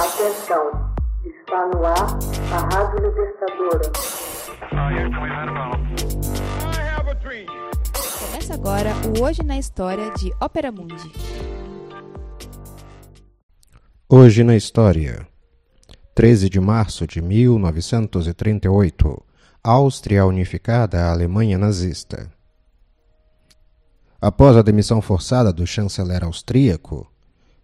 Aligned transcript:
Atenção, 0.00 0.64
está 1.26 1.66
no 1.66 1.84
ar 1.84 2.18
a 2.54 2.58
Rádio 2.74 3.06
Libertadora. 3.06 3.92
Começa 8.18 8.54
agora 8.54 8.94
o 9.06 9.20
Hoje 9.22 9.42
na 9.42 9.58
História 9.58 10.10
de 10.12 10.32
Ópera 10.40 10.72
Mundi. 10.72 11.12
Hoje 14.08 14.42
na 14.42 14.56
História. 14.56 15.28
13 16.14 16.48
de 16.48 16.60
março 16.60 17.06
de 17.06 17.20
1938. 17.20 19.22
Áustria 19.62 20.24
unificada 20.24 21.04
à 21.04 21.12
Alemanha 21.12 21.58
nazista. 21.58 22.32
Após 24.18 24.56
a 24.56 24.62
demissão 24.62 25.02
forçada 25.02 25.52
do 25.52 25.66
chanceler 25.66 26.24
austríaco, 26.24 27.06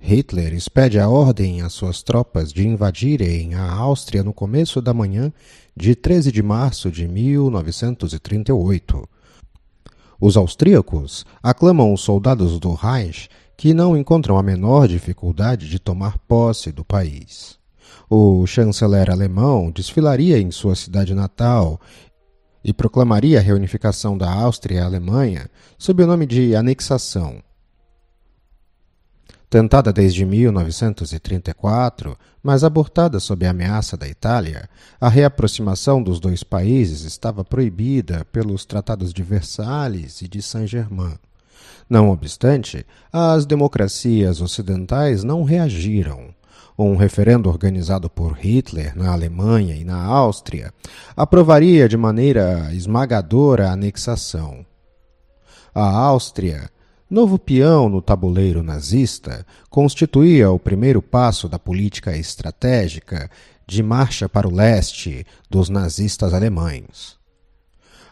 Hitler 0.00 0.54
expede 0.54 0.98
a 0.98 1.08
ordem 1.08 1.60
às 1.60 1.74
suas 1.74 2.02
tropas 2.02 2.52
de 2.52 2.66
invadirem 2.66 3.54
a 3.54 3.70
Áustria 3.70 4.24
no 4.24 4.32
começo 4.32 4.80
da 4.80 4.94
manhã 4.94 5.30
de 5.76 5.94
13 5.94 6.32
de 6.32 6.42
março 6.42 6.90
de 6.90 7.06
1938. 7.06 9.08
Os 10.18 10.36
austríacos 10.36 11.24
aclamam 11.42 11.92
os 11.92 12.00
soldados 12.00 12.58
do 12.58 12.72
Reich 12.72 13.28
que 13.56 13.74
não 13.74 13.96
encontram 13.96 14.38
a 14.38 14.42
menor 14.42 14.88
dificuldade 14.88 15.68
de 15.68 15.78
tomar 15.78 16.18
posse 16.20 16.72
do 16.72 16.84
país. 16.84 17.58
O 18.08 18.46
chanceler 18.46 19.10
alemão 19.10 19.70
desfilaria 19.70 20.38
em 20.38 20.50
sua 20.50 20.74
cidade 20.74 21.14
natal 21.14 21.78
e 22.64 22.72
proclamaria 22.72 23.38
a 23.38 23.42
reunificação 23.42 24.16
da 24.16 24.32
Áustria 24.32 24.76
e 24.76 24.80
Alemanha 24.80 25.50
sob 25.78 26.02
o 26.02 26.06
nome 26.06 26.24
de 26.26 26.56
anexação. 26.56 27.42
Tentada 29.50 29.92
desde 29.92 30.24
1934, 30.24 32.16
mas 32.40 32.62
abortada 32.62 33.18
sob 33.18 33.44
a 33.44 33.50
ameaça 33.50 33.96
da 33.96 34.06
Itália, 34.06 34.70
a 35.00 35.08
reaproximação 35.08 36.00
dos 36.00 36.20
dois 36.20 36.44
países 36.44 37.02
estava 37.02 37.44
proibida 37.44 38.24
pelos 38.30 38.64
tratados 38.64 39.12
de 39.12 39.24
Versalhes 39.24 40.22
e 40.22 40.28
de 40.28 40.40
Saint-Germain. 40.40 41.18
Não 41.88 42.10
obstante, 42.10 42.86
as 43.12 43.44
democracias 43.44 44.40
ocidentais 44.40 45.24
não 45.24 45.42
reagiram. 45.42 46.32
Um 46.78 46.94
referendo 46.94 47.48
organizado 47.48 48.08
por 48.08 48.38
Hitler 48.38 48.96
na 48.96 49.12
Alemanha 49.12 49.74
e 49.74 49.82
na 49.82 50.00
Áustria 50.00 50.72
aprovaria 51.16 51.88
de 51.88 51.96
maneira 51.96 52.72
esmagadora 52.72 53.68
a 53.68 53.72
anexação. 53.72 54.64
A 55.74 55.90
Áustria 55.90 56.70
novo 57.10 57.38
peão 57.38 57.88
no 57.88 58.00
tabuleiro 58.00 58.62
nazista, 58.62 59.44
constituía 59.68 60.50
o 60.50 60.58
primeiro 60.58 61.02
passo 61.02 61.48
da 61.48 61.58
política 61.58 62.16
estratégica 62.16 63.28
de 63.66 63.82
marcha 63.82 64.28
para 64.28 64.46
o 64.46 64.54
leste 64.54 65.26
dos 65.50 65.68
nazistas 65.68 66.32
alemães. 66.32 67.18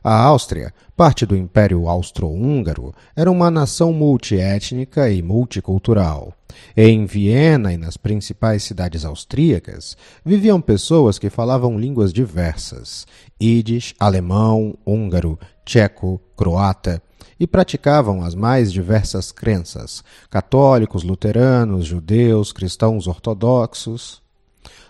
A 0.03 0.15
Áustria, 0.23 0.73
parte 0.97 1.27
do 1.27 1.37
Império 1.37 1.89
Austro-Húngaro, 1.89 2.95
era 3.17 3.31
uma 3.31 3.51
nação 3.51 3.93
multiétnica 3.93 5.11
e 5.11 5.23
multicultural. 5.23 6.33
Em 6.77 7.05
Viena 7.05 7.73
e 7.73 7.77
nas 7.77 7.97
principais 7.97 8.63
cidades 8.63 9.05
austríacas 9.05 9.97
viviam 10.25 10.61
pessoas 10.61 11.19
que 11.19 11.29
falavam 11.29 11.79
línguas 11.79 12.13
diversas: 12.13 13.07
ídis, 13.41 13.95
alemão, 13.99 14.77
húngaro, 14.87 15.39
tcheco, 15.65 16.21
croata, 16.37 17.03
e 17.39 17.47
praticavam 17.47 18.23
as 18.23 18.35
mais 18.35 18.73
diversas 18.73 19.33
crenças: 19.33 20.03
católicos, 20.31 21.03
luteranos, 21.03 21.87
judeus, 21.87 22.53
cristãos 22.53 23.07
ortodoxos. 23.07 24.23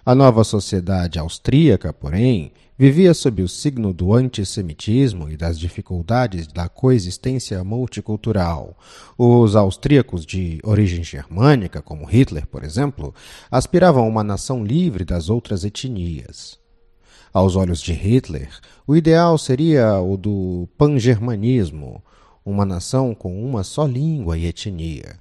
A 0.04 0.14
nova 0.14 0.42
sociedade 0.42 1.18
austríaca, 1.18 1.92
porém, 1.92 2.52
vivia 2.78 3.12
sob 3.12 3.42
o 3.42 3.48
signo 3.48 3.92
do 3.92 4.14
antissemitismo 4.14 5.28
e 5.28 5.36
das 5.36 5.58
dificuldades 5.58 6.46
da 6.46 6.68
coexistência 6.68 7.62
multicultural. 7.64 8.78
Os 9.18 9.56
austríacos 9.56 10.24
de 10.24 10.60
origem 10.62 11.02
germânica, 11.02 11.82
como 11.82 12.06
Hitler, 12.06 12.46
por 12.46 12.62
exemplo, 12.62 13.12
aspiravam 13.50 14.04
a 14.04 14.08
uma 14.08 14.22
nação 14.22 14.64
livre 14.64 15.04
das 15.04 15.28
outras 15.28 15.64
etnias. 15.64 16.56
Aos 17.32 17.56
olhos 17.56 17.80
de 17.80 17.92
Hitler, 17.92 18.48
o 18.86 18.96
ideal 18.96 19.36
seria 19.36 20.00
o 20.00 20.16
do 20.16 20.68
pangermanismo, 20.78 22.02
uma 22.50 22.64
nação 22.64 23.14
com 23.14 23.44
uma 23.44 23.62
só 23.62 23.86
língua 23.86 24.38
e 24.38 24.46
etnia. 24.46 25.16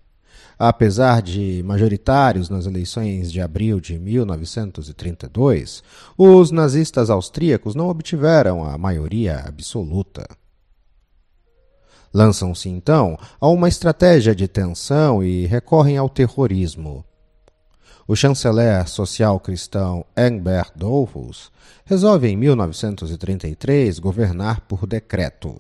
Apesar 0.60 1.22
de 1.22 1.62
majoritários 1.64 2.50
nas 2.50 2.66
eleições 2.66 3.32
de 3.32 3.40
abril 3.40 3.80
de 3.80 4.00
1932, 4.00 5.84
os 6.18 6.50
nazistas 6.50 7.12
austríacos 7.12 7.76
não 7.76 7.90
obtiveram 7.90 8.64
a 8.64 8.76
maioria 8.78 9.44
absoluta. 9.46 10.28
Lançam-se 12.12 12.70
então 12.70 13.20
a 13.40 13.48
uma 13.48 13.68
estratégia 13.68 14.34
de 14.34 14.48
tensão 14.48 15.24
e 15.24 15.46
recorrem 15.46 15.98
ao 15.98 16.10
terrorismo. 16.10 17.06
O 18.08 18.16
chanceler 18.16 18.88
social-cristão 18.88 20.04
Engbert 20.18 20.72
Dollfuss 20.76 21.52
resolve 21.86 22.30
em 22.30 22.38
1933 22.38 24.00
governar 24.00 24.62
por 24.62 24.88
decreto 24.88 25.60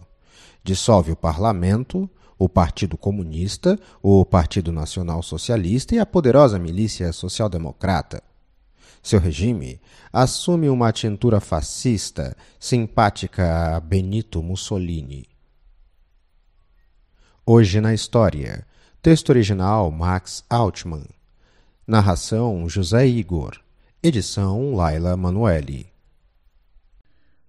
dissolve 0.63 1.11
o 1.11 1.15
parlamento, 1.15 2.09
o 2.37 2.47
Partido 2.47 2.97
Comunista, 2.97 3.79
o 4.01 4.23
Partido 4.25 4.71
Nacional 4.71 5.23
Socialista 5.23 5.95
e 5.95 5.99
a 5.99 6.05
poderosa 6.05 6.59
milícia 6.59 7.11
social-democrata. 7.11 8.21
Seu 9.01 9.19
regime 9.19 9.79
assume 10.11 10.69
uma 10.69 10.91
tintura 10.91 11.39
fascista, 11.39 12.35
simpática 12.59 13.75
a 13.75 13.79
Benito 13.79 14.43
Mussolini. 14.43 15.27
Hoje 17.45 17.79
na 17.79 17.93
História. 17.93 18.67
Texto 19.01 19.29
original 19.29 19.89
Max 19.89 20.43
Altman. 20.49 21.05
Narração 21.87 22.67
José 22.67 23.07
Igor. 23.07 23.57
Edição 24.03 24.75
Laila 24.75 25.15
Manuelli. 25.15 25.87